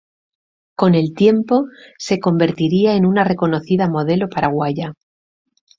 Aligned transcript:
Con 0.75 0.95
el 0.95 1.13
tiempo 1.13 1.65
se 1.99 2.19
convertiría 2.19 2.95
en 2.95 3.05
una 3.05 3.23
reconocida 3.23 3.87
modelo 3.87 4.29
paraguaya. 4.29 4.93